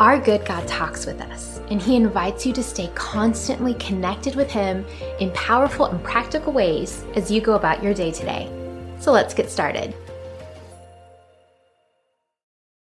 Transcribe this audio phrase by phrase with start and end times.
[0.00, 4.50] Our good God talks with us, and He invites you to stay constantly connected with
[4.50, 4.86] Him
[5.20, 8.48] in powerful and practical ways as you go about your day today.
[9.00, 9.94] So let's get started.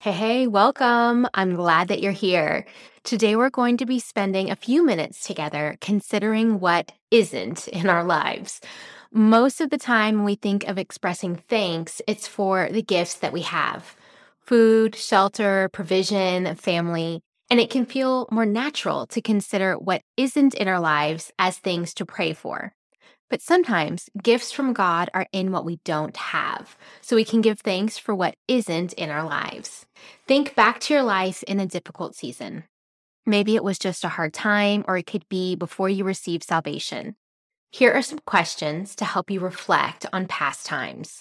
[0.00, 1.27] Hey, hey, welcome.
[1.33, 2.66] I'm glad that you're here.
[3.05, 8.05] Today, we're going to be spending a few minutes together considering what isn't in our
[8.05, 8.61] lives.
[9.11, 13.33] Most of the time, when we think of expressing thanks, it's for the gifts that
[13.33, 13.97] we have
[14.48, 17.20] food, shelter, provision, family,
[17.51, 21.92] and it can feel more natural to consider what isn't in our lives as things
[21.92, 22.72] to pray for.
[23.28, 27.61] But sometimes gifts from God are in what we don't have, so we can give
[27.61, 29.84] thanks for what isn't in our lives.
[30.27, 32.65] Think back to your life in a difficult season.
[33.27, 37.17] Maybe it was just a hard time, or it could be before you received salvation.
[37.70, 41.20] Here are some questions to help you reflect on past times.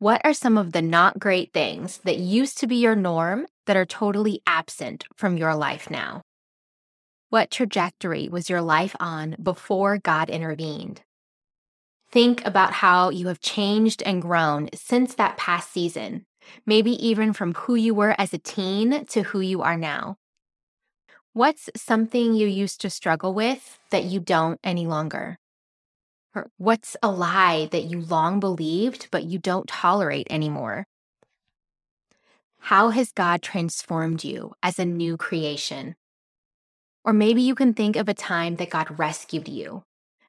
[0.00, 3.76] What are some of the not great things that used to be your norm that
[3.76, 6.22] are totally absent from your life now?
[7.28, 11.02] What trajectory was your life on before God intervened?
[12.10, 16.24] Think about how you have changed and grown since that past season,
[16.64, 20.16] maybe even from who you were as a teen to who you are now.
[21.34, 25.36] What's something you used to struggle with that you don't any longer?
[26.58, 30.86] What's a lie that you long believed but you don't tolerate anymore?
[32.60, 35.96] How has God transformed you as a new creation?
[37.04, 39.82] Or maybe you can think of a time that God rescued you.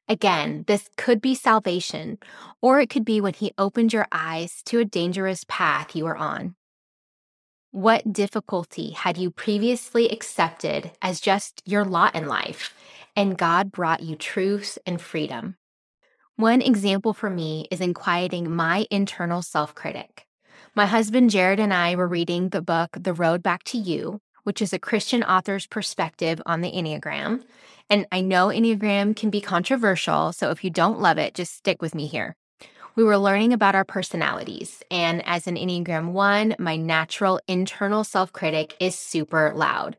[0.08, 2.18] Again, this could be salvation,
[2.60, 6.16] or it could be when He opened your eyes to a dangerous path you were
[6.16, 6.56] on.
[7.70, 12.74] What difficulty had you previously accepted as just your lot in life,
[13.14, 15.56] and God brought you truth and freedom?
[16.42, 20.26] One example for me is in quieting my internal self critic.
[20.74, 24.60] My husband Jared and I were reading the book The Road Back to You, which
[24.60, 27.44] is a Christian author's perspective on the Enneagram.
[27.88, 31.80] And I know Enneagram can be controversial, so if you don't love it, just stick
[31.80, 32.34] with me here.
[32.96, 38.32] We were learning about our personalities, and as an Enneagram 1, my natural internal self
[38.32, 39.96] critic is super loud.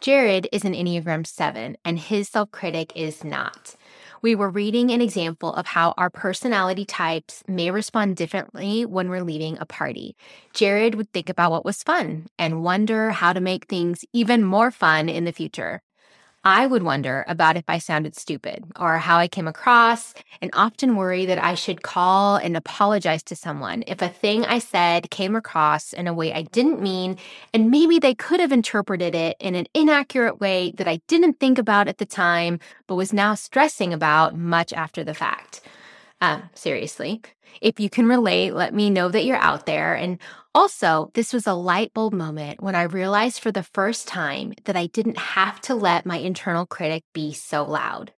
[0.00, 3.76] Jared is an Enneagram 7, and his self critic is not
[4.24, 9.22] we were reading an example of how our personality types may respond differently when we're
[9.22, 10.16] leaving a party.
[10.54, 14.70] Jared would think about what was fun and wonder how to make things even more
[14.70, 15.82] fun in the future.
[16.46, 20.12] I would wonder about if I sounded stupid or how I came across,
[20.42, 24.58] and often worry that I should call and apologize to someone if a thing I
[24.58, 27.16] said came across in a way I didn't mean,
[27.54, 31.58] and maybe they could have interpreted it in an inaccurate way that I didn't think
[31.58, 35.62] about at the time, but was now stressing about much after the fact.
[36.20, 37.22] Um, seriously.
[37.60, 39.94] If you can relate, let me know that you're out there.
[39.94, 40.18] And
[40.54, 44.76] also, this was a light bulb moment when I realized for the first time that
[44.76, 48.12] I didn't have to let my internal critic be so loud.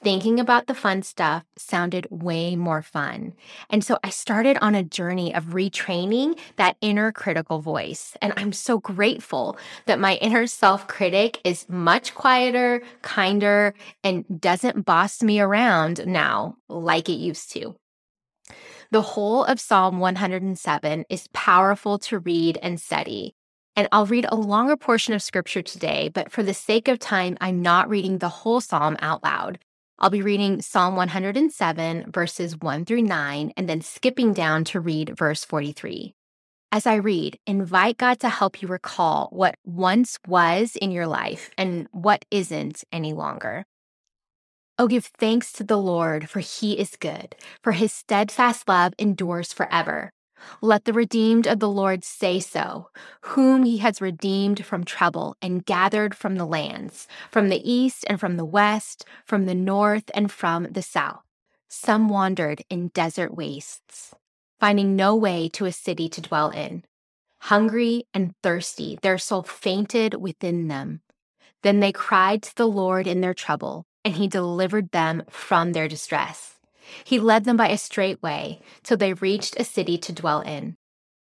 [0.00, 3.32] Thinking about the fun stuff sounded way more fun.
[3.68, 8.16] And so I started on a journey of retraining that inner critical voice.
[8.22, 9.56] And I'm so grateful
[9.86, 13.74] that my inner self critic is much quieter, kinder,
[14.04, 17.74] and doesn't boss me around now like it used to.
[18.90, 23.34] The whole of Psalm 107 is powerful to read and study.
[23.76, 27.36] And I'll read a longer portion of scripture today, but for the sake of time,
[27.38, 29.58] I'm not reading the whole psalm out loud.
[29.98, 35.18] I'll be reading Psalm 107, verses 1 through 9, and then skipping down to read
[35.18, 36.14] verse 43.
[36.72, 41.50] As I read, invite God to help you recall what once was in your life
[41.58, 43.66] and what isn't any longer.
[44.80, 47.34] Oh, give thanks to the Lord, for he is good,
[47.64, 50.12] for his steadfast love endures forever.
[50.62, 52.88] Let the redeemed of the Lord say so,
[53.22, 58.20] whom he has redeemed from trouble and gathered from the lands, from the east and
[58.20, 61.24] from the west, from the north and from the south.
[61.68, 64.14] Some wandered in desert wastes,
[64.60, 66.84] finding no way to a city to dwell in.
[67.40, 71.00] Hungry and thirsty, their soul fainted within them.
[71.64, 75.88] Then they cried to the Lord in their trouble, and he delivered them from their
[75.88, 76.56] distress.
[77.04, 80.76] He led them by a straight way till they reached a city to dwell in.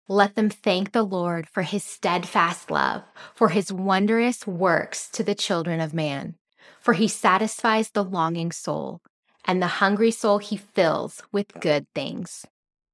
[0.07, 3.03] Let them thank the Lord for his steadfast love,
[3.35, 6.35] for his wondrous works to the children of man.
[6.81, 9.01] For he satisfies the longing soul,
[9.45, 12.45] and the hungry soul he fills with good things.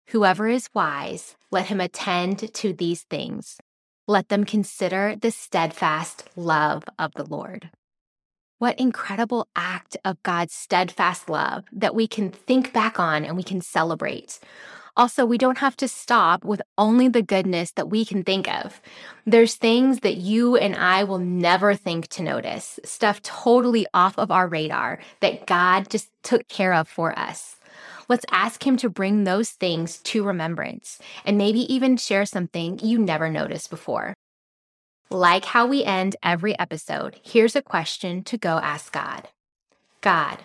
[0.07, 3.57] Whoever is wise, let him attend to these things.
[4.07, 7.71] Let them consider the steadfast love of the Lord.
[8.57, 13.43] What incredible act of God's steadfast love that we can think back on and we
[13.43, 14.39] can celebrate.
[14.95, 18.81] Also, we don't have to stop with only the goodness that we can think of.
[19.25, 24.31] There's things that you and I will never think to notice, stuff totally off of
[24.31, 27.57] our radar that God just took care of for us.
[28.07, 32.99] Let's ask Him to bring those things to remembrance and maybe even share something you
[32.99, 34.13] never noticed before.
[35.11, 39.27] Like how we end every episode, here's a question to go ask God
[40.01, 40.39] God,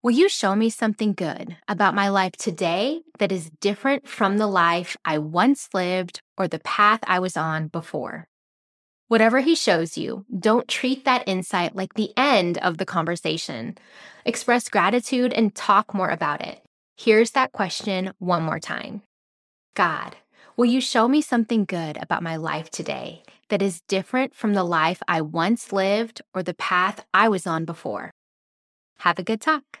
[0.00, 4.46] will you show me something good about my life today that is different from the
[4.46, 8.28] life I once lived or the path I was on before?
[9.08, 13.76] Whatever he shows you, don't treat that insight like the end of the conversation.
[14.24, 16.62] Express gratitude and talk more about it.
[16.96, 19.02] Here's that question one more time
[19.74, 20.14] God,
[20.56, 24.64] will you show me something good about my life today that is different from the
[24.64, 28.10] life I once lived or the path I was on before.
[28.98, 29.80] Have a good talk.